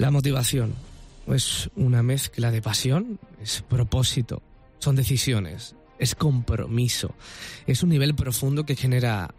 La 0.00 0.10
motivación 0.10 0.76
es 1.26 1.68
una 1.76 2.02
mezcla 2.02 2.50
de 2.50 2.62
pasión, 2.62 3.20
es 3.42 3.60
propósito, 3.60 4.40
son 4.78 4.96
decisiones, 4.96 5.76
es 5.98 6.14
compromiso, 6.14 7.14
es 7.66 7.82
un 7.82 7.90
nivel 7.90 8.14
profundo 8.14 8.64
que 8.64 8.76
genera 8.76 9.34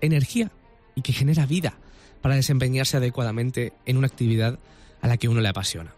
energía 0.00 0.50
y 0.96 1.02
que 1.02 1.12
genera 1.12 1.46
vida 1.46 1.74
para 2.22 2.34
desempeñarse 2.34 2.96
adecuadamente 2.96 3.72
en 3.86 3.98
una 3.98 4.08
actividad 4.08 4.58
a 5.00 5.06
la 5.06 5.16
que 5.16 5.28
uno 5.28 5.40
le 5.40 5.48
apasiona. 5.48 5.94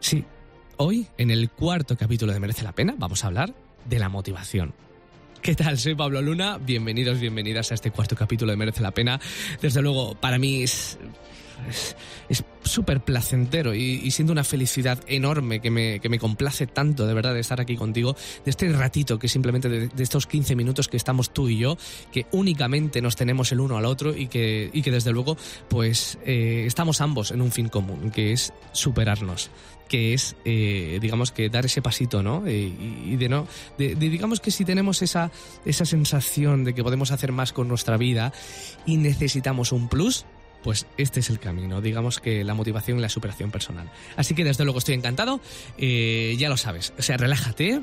Sí, 0.00 0.24
hoy, 0.78 1.06
en 1.18 1.30
el 1.30 1.50
cuarto 1.50 1.98
capítulo 1.98 2.32
de 2.32 2.40
Merece 2.40 2.64
la 2.64 2.72
Pena, 2.72 2.94
vamos 2.96 3.24
a 3.24 3.26
hablar 3.26 3.52
de 3.84 3.98
la 3.98 4.08
motivación. 4.08 4.72
¿Qué 5.42 5.54
tal? 5.54 5.76
Soy 5.76 5.94
Pablo 5.94 6.22
Luna. 6.22 6.56
Bienvenidos, 6.56 7.20
bienvenidas 7.20 7.72
a 7.72 7.74
este 7.74 7.90
cuarto 7.90 8.16
capítulo 8.16 8.52
de 8.52 8.56
Merece 8.56 8.80
la 8.80 8.92
Pena. 8.92 9.20
Desde 9.60 9.82
luego, 9.82 10.14
para 10.14 10.38
mí 10.38 10.62
es 10.62 10.98
súper 12.68 13.00
placentero 13.00 13.74
y, 13.74 14.10
siendo 14.10 14.32
una 14.32 14.44
felicidad 14.44 14.98
enorme 15.06 15.60
que 15.60 15.70
me, 15.70 16.00
que 16.00 16.08
me, 16.08 16.18
complace 16.18 16.66
tanto 16.66 17.06
de 17.06 17.14
verdad 17.14 17.34
de 17.34 17.40
estar 17.40 17.60
aquí 17.60 17.76
contigo, 17.76 18.14
de 18.44 18.50
este 18.50 18.68
ratito 18.72 19.18
que 19.18 19.28
simplemente 19.28 19.68
de, 19.68 19.90
estos 20.02 20.26
15 20.26 20.54
minutos 20.56 20.88
que 20.88 20.96
estamos 20.96 21.30
tú 21.32 21.48
y 21.48 21.58
yo, 21.58 21.76
que 22.12 22.26
únicamente 22.32 23.00
nos 23.02 23.16
tenemos 23.16 23.50
el 23.52 23.60
uno 23.60 23.76
al 23.78 23.84
otro 23.84 24.16
y 24.16 24.28
que, 24.28 24.70
y 24.72 24.82
que 24.82 24.90
desde 24.90 25.12
luego 25.12 25.36
pues 25.68 26.18
eh, 26.24 26.64
estamos 26.66 27.00
ambos 27.00 27.30
en 27.30 27.40
un 27.40 27.50
fin 27.50 27.68
común, 27.68 28.10
que 28.10 28.32
es 28.32 28.52
superarnos 28.72 29.50
que 29.88 30.14
es, 30.14 30.36
eh, 30.44 30.98
digamos 31.00 31.32
que 31.32 31.48
dar 31.48 31.64
ese 31.64 31.82
pasito, 31.82 32.22
¿no? 32.22 32.46
Eh, 32.46 32.70
y, 33.06 33.16
de 33.16 33.28
no, 33.28 33.48
de, 33.78 33.94
digamos 33.94 34.38
que 34.40 34.50
si 34.50 34.64
tenemos 34.64 35.02
esa, 35.02 35.32
esa 35.64 35.84
sensación 35.84 36.64
de 36.64 36.74
que 36.74 36.84
podemos 36.84 37.10
hacer 37.10 37.32
más 37.32 37.52
con 37.52 37.68
nuestra 37.68 37.96
vida 37.96 38.32
y 38.86 38.98
necesitamos 38.98 39.72
un 39.72 39.88
plus, 39.88 40.26
pues 40.68 40.84
este 40.98 41.20
es 41.20 41.30
el 41.30 41.38
camino, 41.38 41.80
digamos 41.80 42.20
que 42.20 42.44
la 42.44 42.52
motivación 42.52 42.98
y 42.98 43.00
la 43.00 43.08
superación 43.08 43.50
personal. 43.50 43.90
Así 44.18 44.34
que 44.34 44.44
desde 44.44 44.64
luego 44.64 44.80
estoy 44.80 44.96
encantado, 44.96 45.40
eh, 45.78 46.36
ya 46.38 46.50
lo 46.50 46.58
sabes, 46.58 46.92
o 46.98 47.00
sea, 47.00 47.16
relájate, 47.16 47.80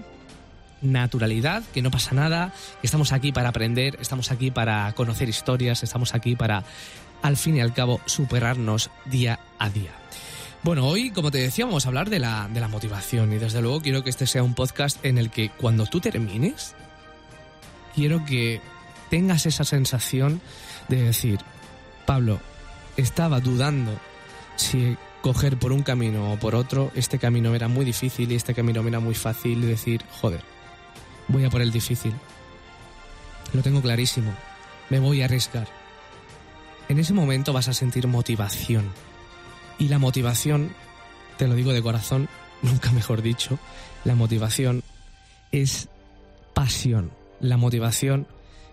naturalidad, 0.83 1.63
que 1.73 1.81
no 1.81 1.89
pasa 1.89 2.13
nada, 2.13 2.53
estamos 2.83 3.11
aquí 3.11 3.31
para 3.31 3.49
aprender, 3.49 3.97
estamos 3.99 4.31
aquí 4.31 4.51
para 4.51 4.93
conocer 4.93 5.27
historias, 5.29 5.81
estamos 5.81 6.13
aquí 6.13 6.35
para, 6.35 6.63
al 7.23 7.37
fin 7.37 7.57
y 7.57 7.61
al 7.61 7.73
cabo, 7.73 8.01
superarnos 8.05 8.91
día 9.05 9.39
a 9.57 9.67
día. 9.71 9.95
Bueno, 10.61 10.85
hoy, 10.85 11.09
como 11.09 11.31
te 11.31 11.39
decía, 11.39 11.65
vamos 11.65 11.88
a 11.88 11.89
hablar 11.89 12.11
de 12.11 12.19
la, 12.19 12.47
de 12.53 12.59
la 12.59 12.67
motivación 12.67 13.33
y 13.33 13.39
desde 13.39 13.63
luego 13.63 13.81
quiero 13.81 14.03
que 14.03 14.11
este 14.11 14.27
sea 14.27 14.43
un 14.43 14.53
podcast 14.53 15.03
en 15.03 15.17
el 15.17 15.31
que 15.31 15.49
cuando 15.49 15.88
tú 15.88 16.01
termines, 16.01 16.75
quiero 17.95 18.23
que 18.25 18.61
tengas 19.09 19.47
esa 19.47 19.63
sensación 19.63 20.39
de 20.88 21.01
decir, 21.01 21.39
Pablo, 22.05 22.39
estaba 22.97 23.39
dudando 23.39 23.97
si 24.55 24.97
coger 25.21 25.57
por 25.57 25.71
un 25.71 25.81
camino 25.81 26.33
o 26.33 26.38
por 26.38 26.55
otro, 26.55 26.91
este 26.95 27.17
camino 27.17 27.55
era 27.55 27.67
muy 27.67 27.83
difícil 27.83 28.31
y 28.31 28.35
este 28.35 28.53
camino 28.53 28.88
era 28.88 28.99
muy 28.99 29.15
fácil 29.15 29.63
y 29.63 29.67
decir, 29.67 30.03
joder, 30.21 30.41
voy 31.27 31.45
a 31.45 31.49
por 31.49 31.61
el 31.61 31.71
difícil. 31.71 32.13
Lo 33.53 33.61
tengo 33.61 33.81
clarísimo, 33.81 34.31
me 34.89 34.99
voy 34.99 35.21
a 35.21 35.25
arriesgar. 35.25 35.67
En 36.89 36.99
ese 36.99 37.13
momento 37.13 37.53
vas 37.53 37.67
a 37.67 37.73
sentir 37.73 38.07
motivación. 38.07 38.85
Y 39.79 39.88
la 39.88 39.97
motivación, 39.97 40.71
te 41.38 41.47
lo 41.47 41.55
digo 41.55 41.73
de 41.73 41.81
corazón, 41.81 42.29
nunca 42.61 42.91
mejor 42.91 43.21
dicho, 43.21 43.57
la 44.03 44.16
motivación 44.16 44.83
es 45.51 45.89
pasión. 46.53 47.11
La 47.39 47.57
motivación 47.57 48.27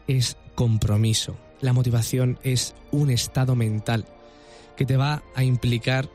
es 0.06 0.36
compromiso. 0.54 1.36
La 1.62 1.72
motivación 1.72 2.38
es 2.42 2.74
un 2.90 3.08
estado 3.08 3.54
mental 3.54 4.04
que 4.76 4.84
te 4.84 4.96
va 4.96 5.22
a 5.34 5.44
implicar 5.44 6.08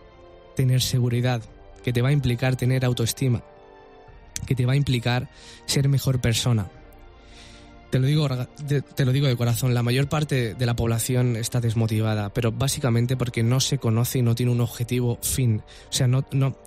tener 0.55 0.81
seguridad, 0.81 1.41
que 1.83 1.93
te 1.93 2.01
va 2.01 2.09
a 2.09 2.11
implicar 2.11 2.57
tener 2.57 2.83
autoestima, 2.83 3.43
que 4.45 4.55
te 4.55 4.65
va 4.65 4.73
a 4.73 4.75
implicar 4.75 5.29
ser 5.65 5.87
mejor 5.87 6.19
persona. 6.19 6.69
Te 7.89 7.99
lo 7.99 8.07
digo, 8.07 8.27
te 8.27 9.05
lo 9.05 9.11
digo 9.13 9.27
de 9.27 9.37
corazón, 9.37 9.73
la 9.73 9.81
mayor 9.81 10.09
parte 10.09 10.55
de 10.55 10.65
la 10.65 10.75
población 10.75 11.37
está 11.37 11.61
desmotivada, 11.61 12.33
pero 12.33 12.51
básicamente 12.51 13.15
porque 13.15 13.43
no 13.43 13.61
se 13.61 13.77
conoce 13.77 14.19
y 14.19 14.21
no 14.21 14.35
tiene 14.35 14.51
un 14.51 14.59
objetivo 14.59 15.19
fin. 15.21 15.61
O 15.89 15.93
sea, 15.93 16.07
no, 16.07 16.25
no, 16.31 16.57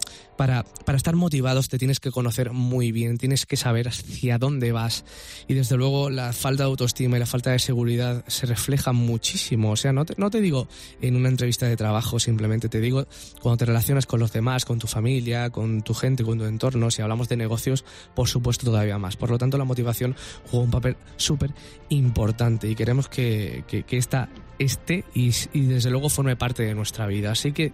para, 0.41 0.65
estar 0.97 1.17
motivados 1.17 1.69
te 1.69 1.77
tienes 1.77 2.01
que 2.01 2.11
conocer 2.11 2.53
muy 2.53 2.93
bien, 2.93 3.19
tienes 3.19 3.45
que 3.45 3.59
saber 3.59 3.89
hacia 3.89 4.39
dónde 4.39 4.73
vas. 4.73 5.05
Y 5.49 5.53
desde 5.53 5.77
luego 5.77 6.09
la 6.09 6.33
falta 6.33 6.63
de 6.63 6.71
autoestima 6.71 7.19
y 7.19 7.21
la 7.21 7.27
falta 7.27 7.51
de 7.51 7.59
seguridad 7.59 8.25
se 8.27 8.47
refleja 8.47 8.93
muchísimo. 8.93 9.73
O 9.73 9.77
sea, 9.77 9.93
no 9.93 10.07
te, 10.07 10.15
no 10.17 10.31
te 10.31 10.41
digo 10.41 10.67
en 11.03 11.17
una 11.17 11.29
entrevista 11.29 11.67
de 11.67 11.77
trabajo 11.77 12.19
simplemente, 12.19 12.71
te 12.71 12.81
digo 12.81 13.07
cuando 13.43 13.59
te 13.59 13.67
relacionas 13.67 14.07
con 14.07 14.19
los 14.19 14.33
demás, 14.33 14.65
con 14.65 14.79
tu 14.79 14.87
familia, 14.87 15.51
con 15.51 15.83
tu 15.83 15.93
gente, 15.93 16.25
con 16.25 16.39
tu 16.39 16.47
entorno, 16.47 16.91
si 16.91 17.03
hablamos 17.03 17.29
de 17.29 17.37
negocios, 17.37 17.85
por 18.15 18.27
supuesto 18.27 18.65
todavía 18.65 18.97
más. 18.97 19.17
Por 19.17 19.29
lo 19.29 19.37
tanto, 19.37 19.59
la 19.59 19.65
motivación 19.65 20.17
juega 20.51 20.65
un 20.65 20.71
papel 20.71 20.97
súper 21.17 21.53
importante 21.89 22.69
y 22.69 22.75
queremos 22.75 23.09
que, 23.09 23.65
que, 23.67 23.85
esta 23.97 24.29
esté 24.59 25.05
y, 25.15 25.31
desde 25.53 25.91
luego 25.91 26.09
forme 26.09 26.37
parte 26.37 26.63
de 26.63 26.75
nuestra 26.75 27.07
vida. 27.07 27.33
Así 27.33 27.53
que 27.53 27.73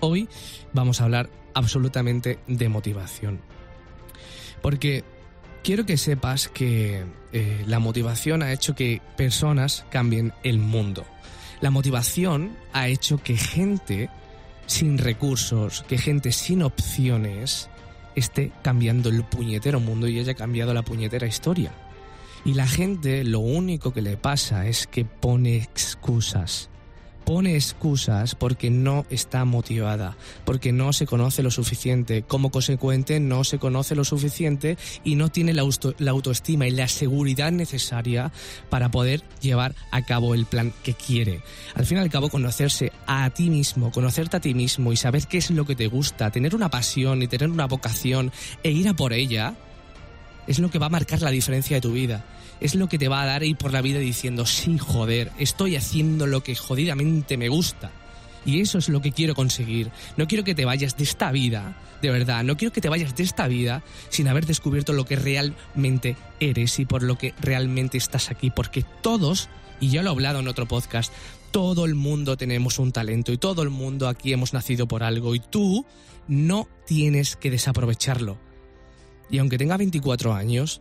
hoy 0.00 0.28
vamos 0.72 1.00
a 1.00 1.04
hablar 1.04 1.30
absolutamente 1.54 2.38
de 2.46 2.68
motivación. 2.68 3.40
Porque 4.62 5.04
quiero 5.62 5.86
que 5.86 5.96
sepas 5.96 6.48
que 6.48 7.04
eh, 7.32 7.64
la 7.66 7.78
motivación 7.78 8.42
ha 8.42 8.52
hecho 8.52 8.74
que 8.74 9.00
personas 9.16 9.84
cambien 9.90 10.32
el 10.42 10.58
mundo. 10.58 11.04
La 11.60 11.70
motivación 11.70 12.56
ha 12.72 12.88
hecho 12.88 13.18
que 13.18 13.36
gente 13.36 14.10
sin 14.66 14.98
recursos, 14.98 15.84
que 15.88 15.98
gente 15.98 16.30
sin 16.30 16.62
opciones 16.62 17.68
esté 18.14 18.52
cambiando 18.62 19.08
el 19.08 19.24
puñetero 19.24 19.80
mundo 19.80 20.08
y 20.08 20.18
haya 20.18 20.34
cambiado 20.34 20.74
la 20.74 20.82
puñetera 20.82 21.26
historia. 21.26 21.72
Y 22.44 22.54
la 22.54 22.66
gente 22.66 23.24
lo 23.24 23.40
único 23.40 23.92
que 23.92 24.02
le 24.02 24.16
pasa 24.16 24.66
es 24.66 24.86
que 24.86 25.04
pone 25.04 25.56
excusas 25.56 26.70
pone 27.28 27.56
excusas 27.56 28.34
porque 28.34 28.70
no 28.70 29.04
está 29.10 29.44
motivada, 29.44 30.16
porque 30.46 30.72
no 30.72 30.94
se 30.94 31.04
conoce 31.04 31.42
lo 31.42 31.50
suficiente. 31.50 32.22
Como 32.22 32.50
consecuente, 32.50 33.20
no 33.20 33.44
se 33.44 33.58
conoce 33.58 33.94
lo 33.94 34.04
suficiente 34.04 34.78
y 35.04 35.14
no 35.14 35.28
tiene 35.28 35.52
la, 35.52 35.60
autoestima 35.60 36.66
y 36.66 36.70
la 36.70 36.88
seguridad 36.88 37.52
necesaria 37.52 38.32
para 38.70 38.90
poder 38.90 39.22
llevar 39.42 39.74
a 39.90 40.06
cabo 40.06 40.32
el 40.32 40.46
plan 40.46 40.72
que 40.82 40.94
quiere. 40.94 41.42
Al 41.74 41.84
fin 41.84 41.98
y 41.98 42.00
al 42.00 42.08
cabo, 42.08 42.30
conocerse 42.30 42.92
a 43.06 43.28
ti 43.28 43.50
mismo, 43.50 43.92
conocerte 43.92 44.38
a 44.38 44.40
ti 44.40 44.54
mismo 44.54 44.94
y 44.94 44.96
saber 44.96 45.26
qué 45.26 45.36
es 45.36 45.50
lo 45.50 45.66
que 45.66 45.76
te 45.76 45.86
gusta, 45.86 46.30
tener 46.30 46.54
una 46.54 46.70
pasión 46.70 47.20
y 47.20 47.28
tener 47.28 47.50
una 47.50 47.66
vocación 47.66 48.32
e 48.62 48.70
ir 48.70 48.88
a 48.88 48.94
por 48.94 49.12
ella, 49.12 49.54
es 50.48 50.58
lo 50.58 50.70
que 50.70 50.80
va 50.80 50.86
a 50.86 50.90
marcar 50.90 51.22
la 51.22 51.30
diferencia 51.30 51.76
de 51.76 51.80
tu 51.80 51.92
vida 51.92 52.24
es 52.60 52.74
lo 52.74 52.88
que 52.88 52.98
te 52.98 53.08
va 53.08 53.22
a 53.22 53.26
dar 53.26 53.44
ir 53.44 53.56
por 53.56 53.72
la 53.72 53.82
vida 53.82 53.98
diciendo, 53.98 54.46
sí, 54.46 54.78
joder, 54.78 55.30
estoy 55.38 55.76
haciendo 55.76 56.26
lo 56.26 56.42
que 56.42 56.54
jodidamente 56.54 57.36
me 57.36 57.48
gusta. 57.48 57.90
Y 58.44 58.60
eso 58.60 58.78
es 58.78 58.88
lo 58.88 59.02
que 59.02 59.12
quiero 59.12 59.34
conseguir. 59.34 59.90
No 60.16 60.26
quiero 60.26 60.44
que 60.44 60.54
te 60.54 60.64
vayas 60.64 60.96
de 60.96 61.04
esta 61.04 61.30
vida, 61.32 61.76
de 62.00 62.10
verdad, 62.10 62.44
no 62.44 62.56
quiero 62.56 62.72
que 62.72 62.80
te 62.80 62.88
vayas 62.88 63.14
de 63.14 63.22
esta 63.22 63.46
vida 63.46 63.82
sin 64.08 64.28
haber 64.28 64.46
descubierto 64.46 64.92
lo 64.92 65.04
que 65.04 65.16
realmente 65.16 66.16
eres 66.40 66.78
y 66.78 66.86
por 66.86 67.02
lo 67.02 67.18
que 67.18 67.34
realmente 67.40 67.98
estás 67.98 68.30
aquí. 68.30 68.50
Porque 68.50 68.84
todos, 69.02 69.48
y 69.80 69.90
ya 69.90 70.02
lo 70.02 70.10
he 70.10 70.12
hablado 70.12 70.40
en 70.40 70.48
otro 70.48 70.66
podcast, 70.66 71.12
todo 71.50 71.84
el 71.84 71.94
mundo 71.94 72.36
tenemos 72.36 72.78
un 72.78 72.92
talento 72.92 73.32
y 73.32 73.38
todo 73.38 73.62
el 73.62 73.70
mundo 73.70 74.08
aquí 74.08 74.32
hemos 74.32 74.54
nacido 74.54 74.86
por 74.88 75.02
algo 75.02 75.34
y 75.34 75.40
tú 75.40 75.84
no 76.26 76.68
tienes 76.86 77.36
que 77.36 77.50
desaprovecharlo. 77.50 78.47
Y 79.30 79.38
aunque 79.38 79.58
tenga 79.58 79.76
24 79.76 80.34
años, 80.34 80.80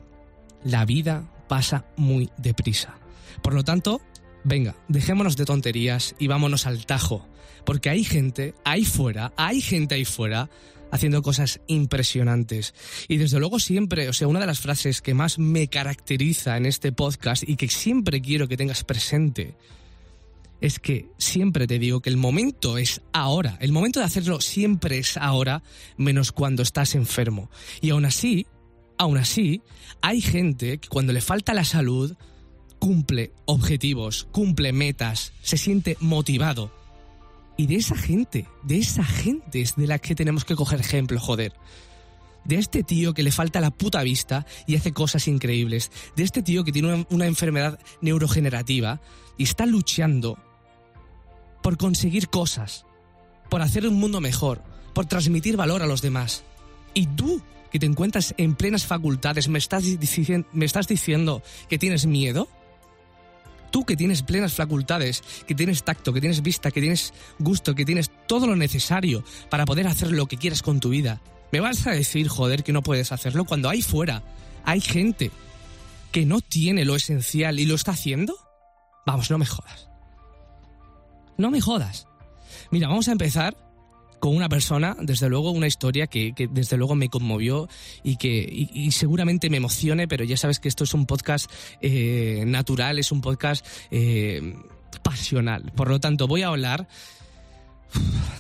la 0.63 0.85
vida 0.85 1.29
pasa 1.47 1.85
muy 1.95 2.29
deprisa. 2.37 2.97
Por 3.41 3.53
lo 3.53 3.63
tanto, 3.63 4.01
venga, 4.43 4.75
dejémonos 4.87 5.37
de 5.37 5.45
tonterías 5.45 6.15
y 6.19 6.27
vámonos 6.27 6.65
al 6.65 6.85
tajo, 6.85 7.27
porque 7.65 7.89
hay 7.89 8.03
gente 8.03 8.53
ahí 8.63 8.85
fuera, 8.85 9.33
hay 9.37 9.61
gente 9.61 9.95
ahí 9.95 10.05
fuera 10.05 10.49
haciendo 10.91 11.21
cosas 11.21 11.59
impresionantes. 11.67 12.73
Y 13.07 13.17
desde 13.17 13.39
luego 13.39 13.59
siempre, 13.59 14.09
o 14.09 14.13
sea, 14.13 14.27
una 14.27 14.39
de 14.39 14.47
las 14.47 14.59
frases 14.59 15.01
que 15.01 15.13
más 15.13 15.37
me 15.37 15.67
caracteriza 15.67 16.57
en 16.57 16.65
este 16.65 16.91
podcast 16.91 17.43
y 17.47 17.55
que 17.55 17.67
siempre 17.67 18.21
quiero 18.21 18.47
que 18.47 18.57
tengas 18.57 18.83
presente 18.83 19.55
es 20.61 20.79
que 20.79 21.09
siempre 21.17 21.67
te 21.67 21.79
digo 21.79 22.01
que 22.01 22.09
el 22.09 22.17
momento 22.17 22.77
es 22.77 23.01
ahora. 23.13 23.57
El 23.61 23.71
momento 23.71 23.99
de 23.99 24.05
hacerlo 24.05 24.41
siempre 24.41 24.97
es 24.97 25.17
ahora, 25.17 25.63
menos 25.97 26.31
cuando 26.31 26.63
estás 26.63 26.95
enfermo. 26.95 27.49
Y 27.81 27.91
aún 27.91 28.05
así, 28.05 28.47
Aún 28.97 29.17
así, 29.17 29.61
hay 30.01 30.21
gente 30.21 30.79
que 30.79 30.89
cuando 30.89 31.13
le 31.13 31.21
falta 31.21 31.53
la 31.53 31.65
salud 31.65 32.15
cumple 32.79 33.31
objetivos, 33.45 34.27
cumple 34.31 34.73
metas, 34.73 35.33
se 35.41 35.57
siente 35.57 35.97
motivado. 35.99 36.71
Y 37.57 37.67
de 37.67 37.75
esa 37.75 37.95
gente, 37.95 38.47
de 38.63 38.77
esa 38.79 39.03
gente 39.03 39.61
es 39.61 39.75
de 39.75 39.87
la 39.87 39.99
que 39.99 40.15
tenemos 40.15 40.45
que 40.45 40.55
coger 40.55 40.79
ejemplo, 40.79 41.19
joder. 41.19 41.53
De 42.43 42.55
este 42.55 42.81
tío 42.81 43.13
que 43.13 43.23
le 43.23 43.31
falta 43.31 43.61
la 43.61 43.71
puta 43.71 44.01
vista 44.01 44.45
y 44.65 44.75
hace 44.75 44.93
cosas 44.93 45.27
increíbles. 45.27 45.91
De 46.15 46.23
este 46.23 46.41
tío 46.41 46.63
que 46.63 46.71
tiene 46.71 46.93
una, 46.93 47.05
una 47.09 47.25
enfermedad 47.27 47.79
neurogenerativa 48.01 48.99
y 49.37 49.43
está 49.43 49.65
luchando 49.65 50.39
por 51.67 51.75
conseguir 51.75 52.29
cosas, 52.29 52.85
por 53.49 53.61
hacer 53.61 53.85
un 53.85 53.95
mundo 53.95 54.21
mejor, 54.21 54.63
por 54.93 55.05
transmitir 55.05 55.57
valor 55.57 55.83
a 55.83 55.85
los 55.85 56.01
demás. 56.01 56.45
Y 56.93 57.07
tú, 57.07 57.41
que 57.73 57.77
te 57.77 57.85
encuentras 57.85 58.33
en 58.37 58.55
plenas 58.55 58.85
facultades, 58.85 59.49
¿me 59.49 59.59
estás, 59.59 59.83
me 60.53 60.65
estás 60.65 60.87
diciendo 60.87 61.43
que 61.67 61.77
tienes 61.77 62.05
miedo? 62.05 62.47
Tú 63.69 63.85
que 63.85 63.97
tienes 63.97 64.23
plenas 64.23 64.53
facultades, 64.53 65.21
que 65.45 65.55
tienes 65.55 65.83
tacto, 65.83 66.13
que 66.13 66.21
tienes 66.21 66.41
vista, 66.41 66.71
que 66.71 66.79
tienes 66.79 67.13
gusto, 67.37 67.75
que 67.75 67.83
tienes 67.83 68.11
todo 68.27 68.47
lo 68.47 68.55
necesario 68.55 69.25
para 69.49 69.65
poder 69.65 69.87
hacer 69.87 70.13
lo 70.13 70.27
que 70.27 70.37
quieras 70.37 70.61
con 70.61 70.79
tu 70.79 70.87
vida. 70.87 71.19
¿Me 71.51 71.59
vas 71.59 71.85
a 71.85 71.91
decir, 71.91 72.29
joder, 72.29 72.63
que 72.63 72.71
no 72.71 72.81
puedes 72.81 73.11
hacerlo 73.11 73.43
cuando 73.43 73.67
ahí 73.67 73.81
fuera 73.81 74.23
hay 74.63 74.79
gente 74.79 75.31
que 76.13 76.25
no 76.25 76.39
tiene 76.39 76.85
lo 76.85 76.95
esencial 76.95 77.59
y 77.59 77.65
lo 77.65 77.75
está 77.75 77.91
haciendo? 77.91 78.37
Vamos, 79.05 79.29
no 79.29 79.37
me 79.37 79.45
jodas. 79.45 79.89
No 81.37 81.51
me 81.51 81.61
jodas. 81.61 82.07
Mira, 82.71 82.87
vamos 82.87 83.07
a 83.07 83.11
empezar 83.11 83.55
con 84.19 84.35
una 84.35 84.49
persona, 84.49 84.95
desde 84.99 85.29
luego 85.29 85.51
una 85.51 85.67
historia 85.67 86.07
que, 86.07 86.33
desde 86.51 86.77
luego 86.77 86.95
me 86.95 87.09
conmovió 87.09 87.69
y 88.03 88.17
que 88.17 88.89
seguramente 88.91 89.49
me 89.49 89.57
emocione, 89.57 90.07
pero 90.07 90.23
ya 90.23 90.37
sabes 90.37 90.59
que 90.59 90.67
esto 90.67 90.83
es 90.83 90.93
un 90.93 91.05
podcast 91.05 91.51
eh, 91.81 92.43
natural, 92.47 92.99
es 92.99 93.11
un 93.11 93.21
podcast 93.21 93.65
eh, 93.91 94.55
pasional. 95.03 95.71
Por 95.75 95.89
lo 95.89 95.99
tanto, 95.99 96.27
voy 96.27 96.41
a 96.41 96.47
hablar, 96.47 96.87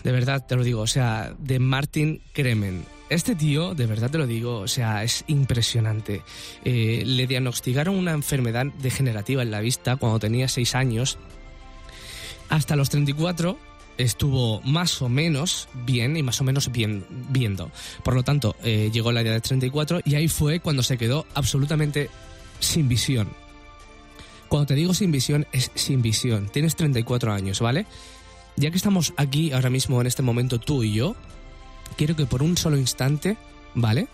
de 0.03 0.11
verdad 0.11 0.45
te 0.45 0.55
lo 0.55 0.63
digo, 0.63 0.81
o 0.81 0.87
sea, 0.87 1.33
de 1.37 1.59
Martin 1.59 2.21
Kremen. 2.33 2.83
Este 3.09 3.35
tío, 3.35 3.73
de 3.73 3.85
verdad 3.85 4.11
te 4.11 4.17
lo 4.17 4.27
digo, 4.27 4.57
o 4.59 4.67
sea, 4.67 5.03
es 5.03 5.23
impresionante. 5.27 6.23
Eh, 6.65 7.03
le 7.05 7.25
diagnosticaron 7.25 7.95
una 7.95 8.11
enfermedad 8.11 8.65
degenerativa 8.81 9.43
en 9.43 9.51
la 9.51 9.61
vista 9.61 9.95
cuando 9.95 10.19
tenía 10.19 10.49
6 10.49 10.75
años. 10.75 11.17
Hasta 12.49 12.75
los 12.75 12.89
34 12.89 13.57
estuvo 13.97 14.61
más 14.61 15.01
o 15.01 15.09
menos 15.09 15.67
bien 15.85 16.17
y 16.17 16.23
más 16.23 16.39
o 16.41 16.43
menos 16.43 16.71
bien 16.71 17.05
viendo. 17.29 17.71
Por 18.03 18.15
lo 18.15 18.23
tanto, 18.23 18.55
eh, 18.63 18.89
llegó 18.93 19.11
la 19.11 19.21
edad 19.21 19.33
de 19.33 19.41
34 19.41 20.01
y 20.05 20.15
ahí 20.15 20.27
fue 20.27 20.59
cuando 20.59 20.83
se 20.83 20.97
quedó 20.97 21.25
absolutamente 21.33 22.09
sin 22.59 22.87
visión. 22.87 23.29
Cuando 24.47 24.67
te 24.67 24.75
digo 24.75 24.93
sin 24.93 25.11
visión, 25.11 25.45
es 25.51 25.71
sin 25.75 26.01
visión. 26.01 26.47
Tienes 26.49 26.75
34 26.75 27.33
años, 27.33 27.59
¿vale? 27.59 27.85
Ya 28.55 28.71
que 28.71 28.77
estamos 28.77 29.13
aquí 29.17 29.51
ahora 29.51 29.69
mismo 29.69 29.99
en 29.99 30.07
este 30.07 30.23
momento 30.23 30.59
tú 30.59 30.83
y 30.83 30.93
yo, 30.93 31.15
quiero 31.97 32.15
que 32.15 32.25
por 32.25 32.43
un 32.43 32.57
solo 32.57 32.77
instante, 32.77 33.37
¿vale? 33.75 34.07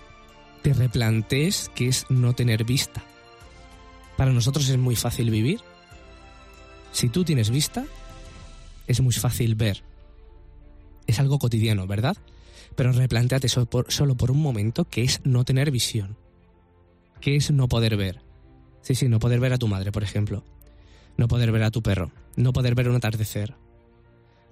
Te 0.63 0.74
replantees 0.74 1.69
que 1.75 1.88
es 1.88 2.06
no 2.09 2.33
tener 2.33 2.63
vista. 2.63 3.03
Para 4.18 4.31
nosotros 4.31 4.68
es 4.69 4.77
muy 4.77 4.95
fácil 4.95 5.30
vivir. 5.30 5.59
Si 6.91 7.09
tú 7.09 7.24
tienes 7.24 7.50
vista, 7.50 7.85
es 8.88 9.01
muy 9.01 9.13
fácil 9.13 9.56
ver. 9.56 9.83
Es 11.07 11.19
algo 11.19 11.39
cotidiano, 11.39 11.88
¿verdad? 11.88 12.18
Pero 12.75 12.91
replanteate 12.91 13.50
solo 13.50 13.68
por, 14.15 14.31
un 14.31 14.41
momento 14.41 14.85
que 14.85 15.03
es 15.03 15.21
no 15.24 15.45
tener 15.45 15.71
visión. 15.71 16.18
Que 17.21 17.35
es 17.35 17.51
no 17.51 17.68
poder 17.68 17.97
ver. 17.97 18.21
Sí, 18.81 18.95
sí, 18.95 19.07
no 19.07 19.19
poder 19.19 19.39
ver 19.39 19.53
a 19.53 19.57
tu 19.57 19.68
madre, 19.68 19.91
por 19.91 20.03
ejemplo. 20.03 20.44
No 21.18 21.27
poder 21.27 21.51
ver 21.51 21.63
a 21.63 21.71
tu 21.71 21.81
perro. 21.81 22.12
No 22.35 22.51
poder 22.53 22.75
ver 22.75 22.89
un 22.89 22.95
atardecer. 22.95 23.56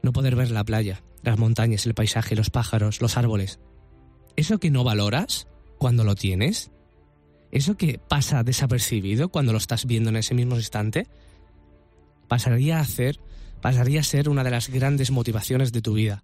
No 0.04 0.13
poder 0.13 0.36
ver 0.36 0.51
la 0.51 0.63
playa, 0.63 1.04
las 1.24 1.38
montañas, 1.38 1.86
el 1.86 1.94
paisaje, 1.94 2.36
los 2.36 2.50
pájaros, 2.50 3.01
los 3.01 3.18
árboles. 3.18 3.60
¿Eso 4.36 4.60
que 4.60 4.72
no 4.72 4.83
valoras 4.83 5.48
cuando 5.78 6.04
lo 6.04 6.16
tienes? 6.16 6.72
¿Eso 7.51 7.75
que 7.75 8.00
pasa 8.00 8.44
desapercibido 8.44 9.30
cuando 9.30 9.51
lo 9.51 9.57
estás 9.57 9.86
viendo 9.86 10.10
en 10.10 10.16
ese 10.16 10.33
mismo 10.33 10.56
instante? 10.56 11.07
Pasaría 12.28 12.78
a 12.78 12.81
hacer 12.81 13.19
pasaría 13.62 14.00
a 14.02 14.04
ser 14.04 14.28
una 14.28 14.44
de 14.44 14.52
las 14.52 14.69
grandes 14.69 15.12
motivaciones 15.12 15.72
de 15.72 15.81
tu 15.81 15.94
vida. 15.94 16.24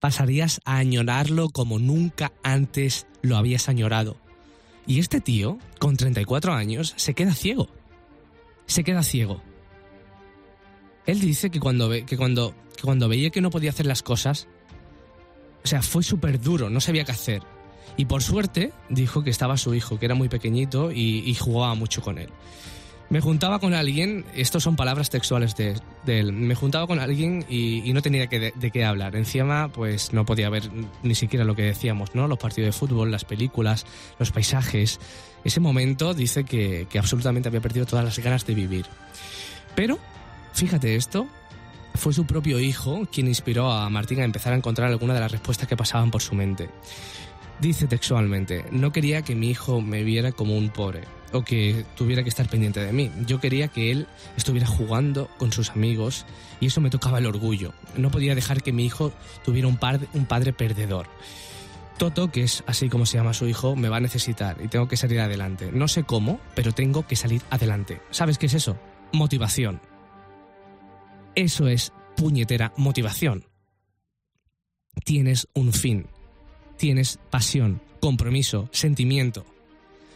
Pasarías 0.00 0.60
a 0.64 0.76
añorarlo 0.78 1.50
como 1.50 1.78
nunca 1.78 2.32
antes 2.42 3.06
lo 3.22 3.36
habías 3.36 3.68
añorado. 3.68 4.16
Y 4.86 5.00
este 5.00 5.20
tío, 5.20 5.58
con 5.78 5.96
34 5.96 6.54
años, 6.54 6.94
se 6.96 7.14
queda 7.14 7.34
ciego. 7.34 7.68
Se 8.66 8.84
queda 8.84 9.02
ciego. 9.02 9.42
Él 11.06 11.20
dice 11.20 11.50
que 11.50 11.60
cuando, 11.60 11.88
ve, 11.88 12.04
que 12.04 12.16
cuando, 12.16 12.54
cuando 12.82 13.08
veía 13.08 13.30
que 13.30 13.40
no 13.40 13.50
podía 13.50 13.70
hacer 13.70 13.86
las 13.86 14.02
cosas, 14.02 14.46
o 15.64 15.66
sea, 15.66 15.82
fue 15.82 16.02
súper 16.02 16.40
duro, 16.40 16.70
no 16.70 16.80
sabía 16.80 17.04
qué 17.04 17.12
hacer. 17.12 17.42
Y 17.96 18.04
por 18.04 18.22
suerte 18.22 18.72
dijo 18.88 19.24
que 19.24 19.30
estaba 19.30 19.56
su 19.56 19.74
hijo, 19.74 19.98
que 19.98 20.06
era 20.06 20.14
muy 20.14 20.28
pequeñito 20.28 20.92
y 20.92 21.34
jugaba 21.34 21.74
mucho 21.74 22.00
con 22.00 22.18
él. 22.18 22.30
Me 23.10 23.22
juntaba 23.22 23.58
con 23.58 23.72
alguien, 23.72 24.26
estos 24.34 24.62
son 24.62 24.76
palabras 24.76 25.08
textuales 25.08 25.56
de, 25.56 25.80
él, 26.06 26.32
me 26.34 26.54
juntaba 26.54 26.86
con 26.86 26.98
alguien 26.98 27.42
y, 27.48 27.90
no 27.94 28.02
tenía 28.02 28.26
de, 28.26 28.70
qué 28.70 28.84
hablar. 28.84 29.16
Encima, 29.16 29.68
pues 29.68 30.12
no 30.12 30.26
podía 30.26 30.50
ver 30.50 30.70
ni 31.02 31.14
siquiera 31.14 31.46
lo 31.46 31.56
que 31.56 31.62
decíamos, 31.62 32.14
¿no? 32.14 32.28
Los 32.28 32.38
partidos 32.38 32.66
de 32.66 32.78
fútbol, 32.78 33.10
las 33.10 33.24
películas, 33.24 33.86
los 34.18 34.30
paisajes. 34.30 35.00
Ese 35.42 35.58
momento 35.58 36.12
dice 36.12 36.44
que, 36.44 36.86
que 36.90 36.98
absolutamente 36.98 37.48
había 37.48 37.62
perdido 37.62 37.86
todas 37.86 38.04
las 38.04 38.18
ganas 38.18 38.44
de 38.44 38.54
vivir. 38.54 38.84
Pero, 39.74 39.98
fíjate 40.52 40.94
esto, 40.94 41.26
fue 41.94 42.12
su 42.12 42.26
propio 42.26 42.60
hijo 42.60 43.08
quien 43.10 43.26
inspiró 43.26 43.72
a 43.72 43.88
Martín 43.88 44.20
a 44.20 44.24
empezar 44.24 44.52
a 44.52 44.56
encontrar 44.56 44.88
alguna 44.88 45.14
de 45.14 45.20
las 45.20 45.32
respuestas 45.32 45.66
que 45.66 45.78
pasaban 45.78 46.10
por 46.10 46.20
su 46.20 46.34
mente. 46.34 46.68
Dice 47.58 47.86
textualmente, 47.86 48.66
no 48.70 48.92
quería 48.92 49.22
que 49.22 49.34
mi 49.34 49.48
hijo 49.48 49.80
me 49.80 50.04
viera 50.04 50.30
como 50.30 50.58
un 50.58 50.68
pobre 50.68 51.17
o 51.32 51.42
que 51.42 51.84
tuviera 51.96 52.22
que 52.22 52.28
estar 52.28 52.48
pendiente 52.48 52.80
de 52.80 52.92
mí. 52.92 53.10
Yo 53.26 53.40
quería 53.40 53.68
que 53.68 53.90
él 53.90 54.06
estuviera 54.36 54.66
jugando 54.66 55.28
con 55.38 55.52
sus 55.52 55.70
amigos 55.70 56.26
y 56.60 56.66
eso 56.66 56.80
me 56.80 56.90
tocaba 56.90 57.18
el 57.18 57.26
orgullo. 57.26 57.72
No 57.96 58.10
podía 58.10 58.34
dejar 58.34 58.62
que 58.62 58.72
mi 58.72 58.84
hijo 58.84 59.12
tuviera 59.44 59.68
un, 59.68 59.78
un 60.14 60.26
padre 60.26 60.52
perdedor. 60.52 61.06
Toto, 61.98 62.30
que 62.30 62.44
es 62.44 62.62
así 62.66 62.88
como 62.88 63.06
se 63.06 63.18
llama 63.18 63.34
su 63.34 63.46
hijo, 63.48 63.74
me 63.74 63.88
va 63.88 63.96
a 63.96 64.00
necesitar 64.00 64.58
y 64.62 64.68
tengo 64.68 64.86
que 64.86 64.96
salir 64.96 65.20
adelante. 65.20 65.70
No 65.72 65.88
sé 65.88 66.04
cómo, 66.04 66.40
pero 66.54 66.72
tengo 66.72 67.06
que 67.06 67.16
salir 67.16 67.42
adelante. 67.50 68.00
¿Sabes 68.10 68.38
qué 68.38 68.46
es 68.46 68.54
eso? 68.54 68.78
Motivación. 69.12 69.80
Eso 71.34 71.66
es 71.68 71.92
puñetera 72.16 72.72
motivación. 72.76 73.44
Tienes 75.04 75.48
un 75.54 75.72
fin. 75.72 76.06
Tienes 76.76 77.18
pasión, 77.30 77.80
compromiso, 78.00 78.68
sentimiento. 78.70 79.44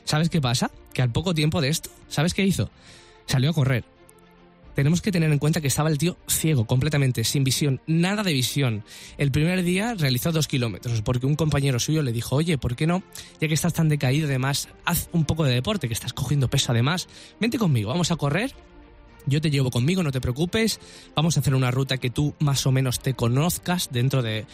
¿Sabes 0.04 0.30
qué 0.30 0.40
pasa? 0.40 0.70
Que 0.92 1.02
al 1.02 1.10
poco 1.10 1.34
tiempo 1.34 1.60
de 1.60 1.68
esto, 1.68 1.90
¿sabes 2.08 2.34
qué 2.34 2.44
hizo? 2.44 2.70
Salió 3.26 3.50
a 3.50 3.54
correr. 3.54 3.84
Tenemos 4.74 5.02
que 5.02 5.12
tener 5.12 5.30
en 5.30 5.38
cuenta 5.38 5.60
que 5.60 5.68
estaba 5.68 5.90
el 5.90 5.98
tío 5.98 6.16
ciego, 6.26 6.66
completamente, 6.66 7.24
sin 7.24 7.44
visión, 7.44 7.80
nada 7.86 8.22
de 8.22 8.32
visión. 8.32 8.84
El 9.18 9.30
primer 9.30 9.62
día 9.62 9.94
realizó 9.94 10.32
dos 10.32 10.48
kilómetros, 10.48 11.02
porque 11.02 11.26
un 11.26 11.36
compañero 11.36 11.78
suyo 11.78 12.02
le 12.02 12.12
dijo, 12.12 12.36
oye, 12.36 12.56
¿por 12.56 12.74
qué 12.74 12.86
no? 12.86 13.02
Ya 13.38 13.48
que 13.48 13.54
estás 13.54 13.74
tan 13.74 13.90
decaído, 13.90 14.26
además, 14.26 14.68
haz 14.86 15.10
un 15.12 15.26
poco 15.26 15.44
de 15.44 15.52
deporte, 15.52 15.88
que 15.88 15.94
estás 15.94 16.14
cogiendo 16.14 16.48
peso 16.48 16.72
además. 16.72 17.06
Vente 17.38 17.58
conmigo, 17.58 17.90
vamos 17.90 18.10
a 18.12 18.16
correr 18.16 18.54
yo 19.26 19.40
te 19.40 19.50
llevo 19.50 19.70
conmigo, 19.70 20.02
no 20.02 20.12
te 20.12 20.20
preocupes. 20.20 20.80
Vamos 21.14 21.36
a 21.36 21.40
hacer 21.40 21.54
una 21.54 21.70
ruta 21.70 21.98
que 21.98 22.10
tú 22.10 22.34
más 22.38 22.66
o 22.66 22.72
menos 22.72 23.00
te 23.00 23.14
conozcas 23.14 23.88
dentro 23.90 24.22
de, 24.22 24.46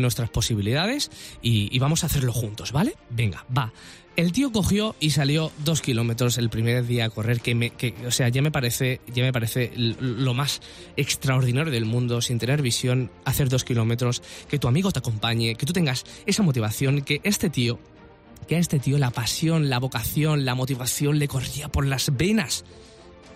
nuestras 0.00 0.30
posibilidades 0.30 1.10
y, 1.42 1.78
vamos 1.78 2.02
a 2.02 2.06
hacerlo 2.06 2.32
juntos, 2.32 2.72
¿vale? 2.72 2.94
Venga, 3.10 3.44
va. 3.56 3.72
El 4.16 4.32
tío 4.32 4.50
cogió 4.50 4.96
y 4.98 5.10
salió 5.10 5.52
dos 5.62 5.82
kilómetros 5.82 6.38
el 6.38 6.48
primer 6.48 6.86
día 6.86 7.04
a 7.04 7.10
correr, 7.10 7.42
que, 7.42 7.54
me, 7.54 7.68
que 7.70 7.94
o 8.06 8.10
sea, 8.10 8.30
ya 8.30 8.40
me 8.40 8.50
parece, 8.50 9.02
ya 9.12 9.22
me 9.22 9.32
parece 9.32 9.72
lo 9.76 10.32
más 10.32 10.62
extraordinario 10.96 11.70
del 11.70 11.84
mundo, 11.84 12.22
sin 12.22 12.38
tener 12.38 12.62
visión, 12.62 13.10
hacer 13.26 13.50
dos 13.50 13.62
kilómetros, 13.62 14.22
que 14.48 14.58
tu 14.58 14.68
amigo 14.68 14.90
te 14.90 15.00
acompañe, 15.00 15.54
que 15.56 15.66
tú 15.66 15.74
tengas 15.74 16.06
esa 16.24 16.42
motivación, 16.42 17.02
que 17.02 17.20
este 17.24 17.50
tío, 17.50 17.78
que 18.48 18.56
a 18.56 18.58
este 18.58 18.78
tío 18.78 18.96
la 18.96 19.10
pasión, 19.10 19.68
la 19.68 19.78
vocación, 19.78 20.46
la 20.46 20.54
motivación 20.54 21.18
le 21.18 21.28
corría 21.28 21.68
por 21.68 21.86
las 21.86 22.16
venas. 22.16 22.64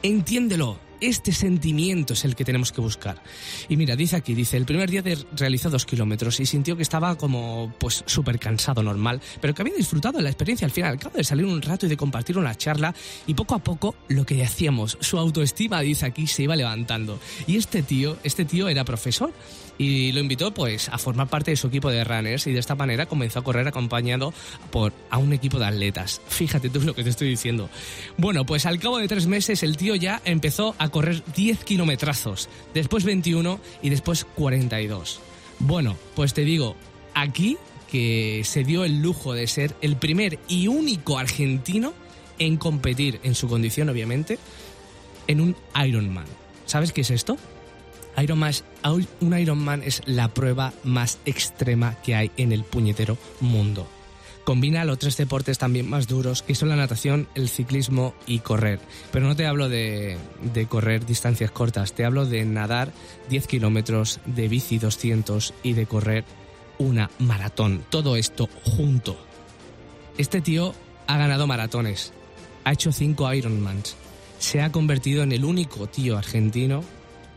Entiéndelo, 0.03 0.79
este 1.01 1.33
sentimiento 1.33 2.15
es 2.15 2.25
el 2.25 2.35
que 2.35 2.45
tenemos 2.45 2.73
que 2.73 2.81
buscar. 2.81 3.23
Y 3.69 3.77
mira, 3.77 3.97
dice 3.97 4.17
aquí, 4.17 4.35
dice, 4.35 4.57
el 4.57 4.65
primer 4.65 4.91
día 4.91 5.03
de, 5.03 5.19
realizó 5.37 5.69
dos 5.69 5.85
kilómetros 5.85 6.41
y 6.41 6.47
sintió 6.47 6.77
que 6.77 6.83
estaba 6.83 7.17
como, 7.17 7.75
pues, 7.79 8.03
súper 8.07 8.39
cansado, 8.39 8.83
normal, 8.83 9.21
pero 9.41 9.55
que 9.55 9.63
había 9.63 9.75
disfrutado 9.75 10.19
de 10.19 10.25
la 10.25 10.31
experiencia 10.31 10.65
al 10.65 10.71
final, 10.71 10.93
al 10.93 10.99
cabo 10.99 11.17
de 11.17 11.25
salir 11.25 11.45
un 11.45 11.61
rato 11.61 11.87
y 11.87 11.89
de 11.89 11.97
compartir 11.97 12.39
una 12.39 12.55
charla, 12.55 12.95
y 13.27 13.35
poco 13.35 13.55
a 13.55 13.59
poco, 13.59 13.95
lo 14.09 14.25
que 14.25 14.37
decíamos, 14.37 14.97
su 15.01 15.19
autoestima, 15.19 15.81
dice 15.81 16.07
aquí, 16.07 16.27
se 16.27 16.45
iba 16.45 16.57
levantando. 16.57 17.19
Y 17.47 17.57
este 17.57 17.83
tío, 17.83 18.17
este 18.23 18.45
tío 18.45 18.69
era 18.69 18.85
profesor 18.85 19.33
y 19.81 20.13
lo 20.13 20.21
invitó 20.21 20.53
pues 20.53 20.91
a 20.91 20.99
formar 20.99 21.29
parte 21.29 21.53
de 21.53 21.57
su 21.57 21.69
equipo 21.69 21.91
de 21.91 22.05
runners 22.05 22.47
y 22.47 22.53
de 22.53 22.59
esta 22.59 22.75
manera 22.75 23.07
comenzó 23.07 23.39
a 23.39 23.43
correr 23.43 23.67
acompañado 23.67 24.35
por 24.71 24.93
a 25.09 25.17
un 25.17 25.33
equipo 25.33 25.59
de 25.59 25.65
atletas. 25.65 26.21
Fíjate 26.29 26.69
tú 26.69 26.83
lo 26.83 26.95
que 26.95 27.03
te 27.03 27.09
estoy 27.09 27.31
diciendo. 27.31 27.71
Bueno, 28.19 28.45
pues 28.45 28.67
al 28.67 28.79
cabo 28.79 28.99
de 28.99 29.09
tres 29.09 29.27
meses 29.27 29.63
el 29.63 29.79
tío 29.79 29.95
ya 29.95 30.21
empezó 30.27 30.75
a 30.77 30.91
correr 30.91 31.23
10 31.35 31.65
kilometrazos, 31.65 32.51
después 32.75 33.05
21 33.05 33.59
y 33.81 33.89
después 33.89 34.27
42. 34.27 35.19
Bueno, 35.61 35.97
pues 36.15 36.35
te 36.35 36.43
digo, 36.43 36.77
aquí 37.15 37.57
que 37.91 38.43
se 38.45 38.65
dio 38.65 38.85
el 38.85 39.01
lujo 39.01 39.33
de 39.33 39.47
ser 39.47 39.75
el 39.81 39.97
primer 39.97 40.39
y 40.47 40.69
único 40.69 41.17
argentino 41.17 41.95
en 42.39 42.59
competir 42.59 43.19
en 43.23 43.35
su 43.35 43.49
condición, 43.49 43.89
obviamente, 43.89 44.39
en 45.27 45.41
un 45.41 45.57
Ironman. 45.83 46.27
¿Sabes 46.67 46.93
qué 46.93 47.01
es 47.01 47.11
esto? 47.11 47.39
Ironman 48.23 48.51
es, 48.51 48.65
un 49.21 49.39
Ironman 49.39 49.83
es 49.83 50.03
la 50.07 50.29
prueba 50.29 50.73
más 50.85 51.19
extrema 51.25 51.97
que 52.03 52.15
hay 52.15 52.31
en 52.37 52.53
el 52.53 52.65
puñetero 52.65 53.17
mundo. 53.41 53.87
Combina 54.45 54.85
los 54.85 54.99
tres 54.99 55.17
deportes 55.17 55.59
también 55.59 55.89
más 55.89 56.09
duros, 56.09 56.43
que 56.43 56.55
son 56.55 56.71
la 56.71 56.77
natación, 56.77 57.29
el 57.35 57.49
ciclismo 57.49 58.15
y 58.27 58.41
correr. 58.41 58.81
Pero 59.13 59.27
no 59.27 59.37
te 59.37 59.47
hablo 59.47 59.69
de, 59.69 60.17
de 60.55 60.67
correr 60.67 61.07
distancias 61.07 61.51
cortas, 61.51 61.93
te 61.93 62.05
hablo 62.05 62.27
de 62.27 62.45
nadar 62.45 62.93
10 63.29 63.47
kilómetros, 63.47 64.21
de 64.27 64.49
bici 64.49 64.79
200 64.79 65.55
y 65.63 65.75
de 65.75 65.87
correr 65.87 66.25
una 66.79 67.11
maratón. 67.19 67.85
Todo 67.91 68.17
esto 68.17 68.49
junto. 68.65 69.17
Este 70.19 70.41
tío 70.41 70.75
ha 71.07 71.17
ganado 71.17 71.47
maratones, 71.47 72.13
ha 72.65 72.73
hecho 72.73 72.93
5 72.93 73.35
Ironmans, 73.35 73.95
se 74.39 74.63
ha 74.63 74.73
convertido 74.73 75.23
en 75.23 75.33
el 75.33 75.45
único 75.45 75.87
tío 75.87 76.17
argentino 76.17 76.83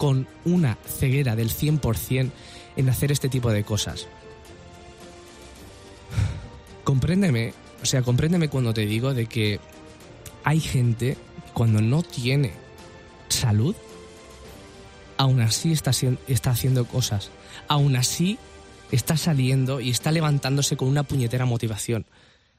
con 0.04 0.28
una 0.44 0.78
ceguera 0.86 1.38
del 1.38 1.50
100% 1.50 2.30
en 2.76 2.90
hacer 2.90 3.14
este 3.14 3.30
tipo 3.30 3.52
de 3.54 3.64
cosas. 3.64 4.10
Compréndeme, 6.84 7.54
o 7.82 7.86
sea, 7.86 8.02
compréndeme 8.02 8.50
cuando 8.50 8.74
te 8.74 8.86
digo 8.86 9.14
de 9.14 9.28
que 9.28 9.62
hay 10.44 10.60
gente 10.60 11.16
cuando 11.54 11.80
no 11.80 12.04
tiene 12.04 12.52
salud, 13.30 13.78
aún 15.16 15.40
así 15.40 15.72
está, 15.72 15.92
está 16.28 16.52
haciendo 16.52 16.84
cosas, 16.84 17.32
aún 17.70 17.96
así 17.96 18.38
está 18.92 19.16
saliendo 19.16 19.80
y 19.80 19.90
está 19.90 20.12
levantándose 20.12 20.76
con 20.76 20.90
una 20.90 21.04
puñetera 21.04 21.46
motivación. 21.46 22.06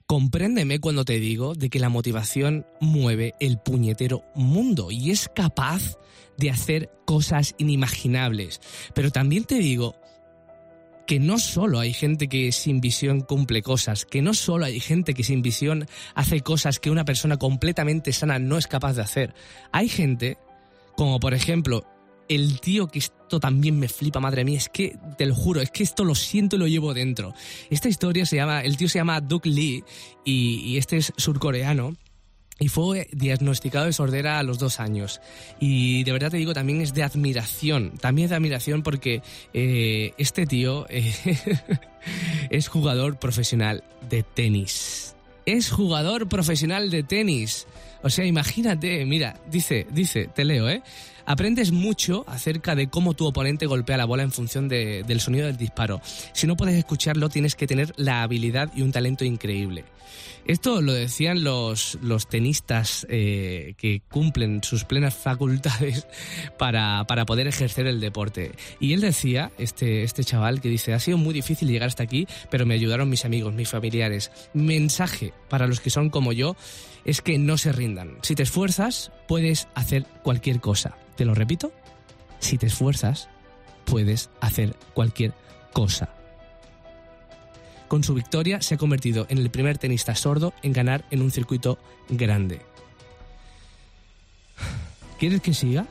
Compréndeme 0.06 0.80
cuando 0.80 1.06
te 1.06 1.18
digo 1.18 1.54
de 1.54 1.70
que 1.70 1.78
la 1.78 1.88
motivación 1.88 2.66
mueve 2.78 3.32
el 3.40 3.58
puñetero 3.58 4.22
mundo 4.34 4.90
y 4.90 5.10
es 5.10 5.30
capaz 5.34 5.96
de 6.36 6.50
hacer 6.50 6.90
cosas 7.06 7.54
inimaginables. 7.56 8.60
Pero 8.94 9.10
también 9.10 9.44
te 9.44 9.54
digo 9.54 9.96
que 11.06 11.18
no 11.18 11.38
solo 11.38 11.80
hay 11.80 11.94
gente 11.94 12.28
que 12.28 12.52
sin 12.52 12.82
visión 12.82 13.22
cumple 13.22 13.62
cosas, 13.62 14.04
que 14.04 14.20
no 14.20 14.34
solo 14.34 14.66
hay 14.66 14.78
gente 14.78 15.14
que 15.14 15.24
sin 15.24 15.40
visión 15.40 15.86
hace 16.14 16.40
cosas 16.40 16.80
que 16.80 16.90
una 16.90 17.06
persona 17.06 17.38
completamente 17.38 18.12
sana 18.12 18.38
no 18.38 18.58
es 18.58 18.66
capaz 18.66 18.94
de 18.94 19.02
hacer. 19.02 19.34
Hay 19.72 19.88
gente, 19.88 20.36
como 20.96 21.18
por 21.18 21.32
ejemplo 21.32 21.86
el 22.28 22.60
tío 22.60 22.88
que 22.88 22.98
esto 22.98 23.40
también 23.40 23.78
me 23.78 23.88
flipa, 23.88 24.20
madre 24.20 24.44
mía, 24.44 24.58
es 24.58 24.68
que 24.68 24.96
te 25.18 25.26
lo 25.26 25.34
juro, 25.34 25.60
es 25.60 25.70
que 25.70 25.82
esto 25.82 26.04
lo 26.04 26.14
siento 26.14 26.56
y 26.56 26.58
lo 26.58 26.66
llevo 26.66 26.94
dentro. 26.94 27.34
Esta 27.70 27.88
historia 27.88 28.26
se 28.26 28.36
llama, 28.36 28.62
el 28.62 28.76
tío 28.76 28.88
se 28.88 28.98
llama 28.98 29.20
Doug 29.20 29.46
Lee 29.46 29.84
y, 30.24 30.76
este 30.76 30.96
es 30.96 31.12
surcoreano 31.16 31.96
y 32.58 32.68
fue 32.68 33.08
diagnosticado 33.12 33.86
de 33.86 33.92
sordera 33.92 34.38
a 34.38 34.42
los 34.42 34.58
dos 34.58 34.78
años. 34.80 35.20
Y 35.58 36.04
de 36.04 36.12
verdad 36.12 36.30
te 36.30 36.36
digo, 36.36 36.54
también 36.54 36.80
es 36.80 36.94
de 36.94 37.02
admiración. 37.02 37.92
También 37.98 38.26
es 38.26 38.30
de 38.30 38.36
admiración 38.36 38.82
porque 38.82 39.22
eh, 39.52 40.12
este 40.18 40.46
tío 40.46 40.86
eh, 40.88 41.12
es 42.50 42.68
jugador 42.68 43.18
profesional 43.18 43.82
de 44.08 44.22
tenis. 44.22 45.16
Es 45.46 45.70
jugador 45.70 46.28
profesional 46.28 46.90
de 46.90 47.02
tenis. 47.02 47.66
O 48.04 48.10
sea, 48.10 48.26
imagínate, 48.26 49.02
mira, 49.06 49.40
dice, 49.50 49.86
dice, 49.90 50.28
te 50.28 50.44
leo, 50.44 50.68
¿eh? 50.68 50.82
Aprendes 51.24 51.72
mucho 51.72 52.26
acerca 52.28 52.74
de 52.74 52.88
cómo 52.88 53.14
tu 53.14 53.24
oponente 53.24 53.64
golpea 53.64 53.96
la 53.96 54.04
bola 54.04 54.22
en 54.22 54.30
función 54.30 54.68
del 54.68 55.20
sonido 55.20 55.46
del 55.46 55.56
disparo. 55.56 56.02
Si 56.34 56.46
no 56.46 56.54
puedes 56.54 56.74
escucharlo, 56.74 57.30
tienes 57.30 57.54
que 57.54 57.66
tener 57.66 57.94
la 57.96 58.22
habilidad 58.22 58.70
y 58.76 58.82
un 58.82 58.92
talento 58.92 59.24
increíble. 59.24 59.86
Esto 60.44 60.82
lo 60.82 60.92
decían 60.92 61.42
los, 61.42 61.96
los 62.02 62.28
tenistas 62.28 63.06
eh, 63.08 63.72
que 63.78 64.02
cumplen 64.10 64.62
sus 64.62 64.84
plenas 64.84 65.14
facultades 65.14 66.06
para, 66.58 67.04
para, 67.08 67.24
poder 67.24 67.46
ejercer 67.46 67.86
el 67.86 68.00
deporte. 68.00 68.52
Y 68.78 68.92
él 68.92 69.00
decía, 69.00 69.50
este, 69.56 70.02
este 70.02 70.24
chaval, 70.24 70.60
que 70.60 70.68
dice, 70.68 70.92
ha 70.92 71.00
sido 71.00 71.16
muy 71.16 71.32
difícil 71.32 71.68
llegar 71.68 71.88
hasta 71.88 72.02
aquí, 72.02 72.28
pero 72.50 72.66
me 72.66 72.74
ayudaron 72.74 73.08
mis 73.08 73.24
amigos, 73.24 73.54
mis 73.54 73.70
familiares. 73.70 74.30
Mensaje 74.52 75.32
para 75.48 75.66
los 75.66 75.80
que 75.80 75.88
son 75.88 76.10
como 76.10 76.34
yo 76.34 76.54
es 77.04 77.20
que 77.20 77.38
no 77.38 77.58
se 77.58 77.72
rindan. 77.72 78.18
Si 78.22 78.34
te 78.34 78.42
esfuerzas, 78.42 79.12
puedes 79.28 79.68
hacer 79.74 80.06
cualquier 80.22 80.60
cosa. 80.60 80.96
Te 81.16 81.24
lo 81.24 81.34
repito, 81.34 81.72
si 82.38 82.58
te 82.58 82.66
esfuerzas, 82.66 83.28
puedes 83.84 84.30
hacer 84.40 84.76
cualquier 84.94 85.32
cosa. 85.72 86.10
Con 87.88 88.02
su 88.02 88.14
victoria 88.14 88.62
se 88.62 88.74
ha 88.74 88.78
convertido 88.78 89.26
en 89.28 89.38
el 89.38 89.50
primer 89.50 89.78
tenista 89.78 90.14
sordo 90.14 90.54
en 90.62 90.72
ganar 90.72 91.04
en 91.10 91.22
un 91.22 91.30
circuito 91.30 91.78
grande. 92.08 92.60
¿Quieres 95.18 95.40
que 95.42 95.54
siga? 95.54 95.86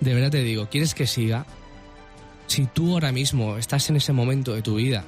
De 0.00 0.14
verdad 0.14 0.30
te 0.30 0.42
digo, 0.42 0.68
¿quieres 0.68 0.94
que 0.94 1.06
siga? 1.06 1.46
Si 2.46 2.66
tú 2.66 2.92
ahora 2.92 3.12
mismo 3.12 3.56
estás 3.56 3.88
en 3.90 3.96
ese 3.96 4.12
momento 4.12 4.54
de 4.54 4.62
tu 4.62 4.76
vida 4.76 5.04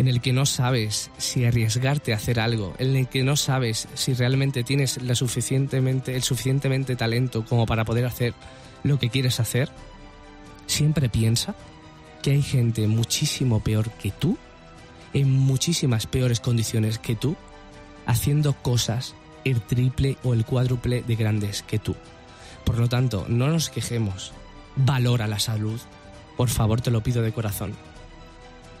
en 0.00 0.08
el 0.08 0.22
que 0.22 0.32
no 0.32 0.46
sabes 0.46 1.10
si 1.18 1.44
arriesgarte 1.44 2.14
a 2.14 2.16
hacer 2.16 2.40
algo, 2.40 2.72
en 2.78 2.96
el 2.96 3.06
que 3.06 3.22
no 3.22 3.36
sabes 3.36 3.86
si 3.92 4.14
realmente 4.14 4.64
tienes 4.64 5.02
la 5.02 5.14
suficientemente, 5.14 6.16
el 6.16 6.22
suficientemente 6.22 6.96
talento 6.96 7.44
como 7.44 7.66
para 7.66 7.84
poder 7.84 8.06
hacer 8.06 8.32
lo 8.82 8.98
que 8.98 9.10
quieres 9.10 9.40
hacer, 9.40 9.68
siempre 10.66 11.10
piensa 11.10 11.54
que 12.22 12.30
hay 12.30 12.40
gente 12.40 12.86
muchísimo 12.86 13.60
peor 13.60 13.90
que 13.90 14.10
tú, 14.10 14.38
en 15.12 15.30
muchísimas 15.30 16.06
peores 16.06 16.40
condiciones 16.40 16.98
que 16.98 17.14
tú, 17.14 17.36
haciendo 18.06 18.54
cosas 18.54 19.14
el 19.44 19.60
triple 19.60 20.16
o 20.22 20.32
el 20.32 20.46
cuádruple 20.46 21.02
de 21.02 21.14
grandes 21.14 21.62
que 21.62 21.78
tú. 21.78 21.94
Por 22.64 22.78
lo 22.78 22.88
tanto, 22.88 23.26
no 23.28 23.48
nos 23.48 23.68
quejemos. 23.68 24.32
Valora 24.76 25.26
la 25.26 25.40
salud. 25.40 25.78
Por 26.38 26.48
favor, 26.48 26.80
te 26.80 26.90
lo 26.90 27.02
pido 27.02 27.20
de 27.20 27.32
corazón. 27.32 27.74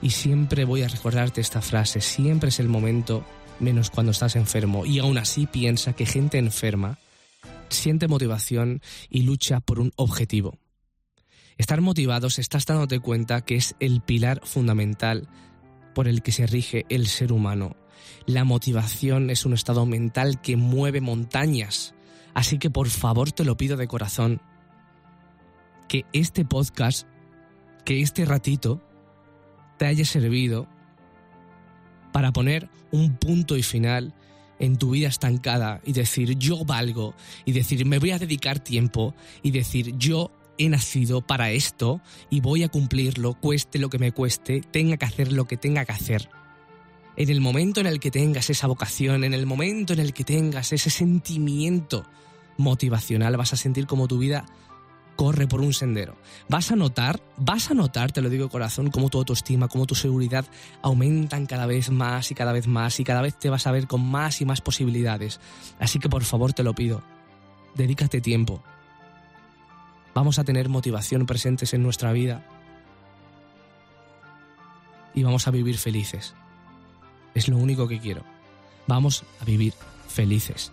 Y 0.02 0.10
siempre 0.10 0.64
voy 0.64 0.82
a 0.82 0.88
recordarte 0.88 1.40
esta 1.40 1.60
frase. 1.60 2.00
Siempre 2.00 2.48
es 2.48 2.60
el 2.60 2.68
momento 2.68 3.24
menos 3.58 3.90
cuando 3.90 4.12
estás 4.12 4.36
enfermo. 4.36 4.86
Y 4.86 4.98
aún 4.98 5.18
así 5.18 5.46
piensa 5.46 5.92
que 5.92 6.06
gente 6.06 6.38
enferma 6.38 6.98
siente 7.72 8.08
motivación 8.08 8.80
y 9.08 9.22
lucha 9.22 9.60
por 9.60 9.80
un 9.80 9.92
objetivo. 9.96 10.58
Estar 11.56 11.80
motivados, 11.80 12.38
estás 12.38 12.66
dándote 12.66 13.00
cuenta 13.00 13.42
que 13.42 13.56
es 13.56 13.74
el 13.80 14.00
pilar 14.00 14.40
fundamental 14.44 15.28
por 15.94 16.08
el 16.08 16.22
que 16.22 16.32
se 16.32 16.46
rige 16.46 16.86
el 16.88 17.06
ser 17.06 17.32
humano. 17.32 17.76
La 18.26 18.44
motivación 18.44 19.30
es 19.30 19.44
un 19.44 19.52
estado 19.52 19.84
mental 19.86 20.40
que 20.40 20.56
mueve 20.56 21.00
montañas. 21.00 21.94
Así 22.32 22.58
que 22.58 22.70
por 22.70 22.88
favor 22.88 23.32
te 23.32 23.44
lo 23.44 23.56
pido 23.56 23.76
de 23.76 23.88
corazón, 23.88 24.40
que 25.88 26.06
este 26.12 26.44
podcast, 26.44 27.06
que 27.84 28.00
este 28.00 28.24
ratito, 28.24 28.80
te 29.80 29.86
haya 29.86 30.04
servido 30.04 30.68
para 32.12 32.32
poner 32.32 32.68
un 32.92 33.16
punto 33.16 33.56
y 33.56 33.62
final 33.62 34.12
en 34.58 34.76
tu 34.76 34.90
vida 34.90 35.08
estancada 35.08 35.80
y 35.86 35.94
decir 35.94 36.36
yo 36.36 36.66
valgo 36.66 37.14
y 37.46 37.52
decir 37.52 37.86
me 37.86 37.98
voy 37.98 38.10
a 38.10 38.18
dedicar 38.18 38.58
tiempo 38.58 39.14
y 39.42 39.52
decir 39.52 39.96
yo 39.96 40.32
he 40.58 40.68
nacido 40.68 41.22
para 41.22 41.50
esto 41.52 42.02
y 42.28 42.40
voy 42.42 42.62
a 42.62 42.68
cumplirlo, 42.68 43.32
cueste 43.40 43.78
lo 43.78 43.88
que 43.88 43.98
me 43.98 44.12
cueste, 44.12 44.60
tenga 44.60 44.98
que 44.98 45.06
hacer 45.06 45.32
lo 45.32 45.46
que 45.46 45.56
tenga 45.56 45.86
que 45.86 45.92
hacer. 45.92 46.28
En 47.16 47.30
el 47.30 47.40
momento 47.40 47.80
en 47.80 47.86
el 47.86 48.00
que 48.00 48.10
tengas 48.10 48.50
esa 48.50 48.66
vocación, 48.66 49.24
en 49.24 49.32
el 49.32 49.46
momento 49.46 49.94
en 49.94 50.00
el 50.00 50.12
que 50.12 50.24
tengas 50.24 50.74
ese 50.74 50.90
sentimiento 50.90 52.04
motivacional, 52.58 53.38
vas 53.38 53.54
a 53.54 53.56
sentir 53.56 53.86
como 53.86 54.08
tu 54.08 54.18
vida 54.18 54.44
corre 55.20 55.46
por 55.46 55.60
un 55.60 55.74
sendero. 55.74 56.16
Vas 56.48 56.72
a 56.72 56.76
notar, 56.76 57.20
vas 57.36 57.70
a 57.70 57.74
notar, 57.74 58.10
te 58.10 58.22
lo 58.22 58.30
digo 58.30 58.48
corazón, 58.48 58.90
como 58.90 59.10
tu 59.10 59.18
autoestima, 59.18 59.68
como 59.68 59.84
tu 59.84 59.94
seguridad 59.94 60.46
aumentan 60.80 61.44
cada 61.44 61.66
vez 61.66 61.90
más 61.90 62.30
y 62.30 62.34
cada 62.34 62.54
vez 62.54 62.66
más 62.66 62.98
y 63.00 63.04
cada 63.04 63.20
vez 63.20 63.38
te 63.38 63.50
vas 63.50 63.66
a 63.66 63.70
ver 63.70 63.86
con 63.86 64.00
más 64.00 64.40
y 64.40 64.46
más 64.46 64.62
posibilidades. 64.62 65.38
Así 65.78 65.98
que 65.98 66.08
por 66.08 66.24
favor 66.24 66.54
te 66.54 66.62
lo 66.62 66.74
pido, 66.74 67.02
dedícate 67.74 68.22
tiempo, 68.22 68.62
vamos 70.14 70.38
a 70.38 70.44
tener 70.44 70.70
motivación 70.70 71.26
presentes 71.26 71.74
en 71.74 71.82
nuestra 71.82 72.12
vida 72.12 72.46
y 75.12 75.22
vamos 75.22 75.46
a 75.46 75.50
vivir 75.50 75.76
felices. 75.76 76.34
Es 77.34 77.46
lo 77.46 77.58
único 77.58 77.86
que 77.86 78.00
quiero. 78.00 78.24
Vamos 78.86 79.24
a 79.38 79.44
vivir 79.44 79.74
felices. 80.08 80.72